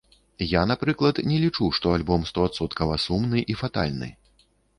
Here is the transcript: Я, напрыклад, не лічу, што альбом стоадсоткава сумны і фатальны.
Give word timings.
Я, 0.51 0.61
напрыклад, 0.69 1.21
не 1.31 1.37
лічу, 1.43 1.67
што 1.79 1.93
альбом 1.99 2.25
стоадсоткава 2.31 2.99
сумны 3.05 3.45
і 3.53 3.59
фатальны. 3.61 4.11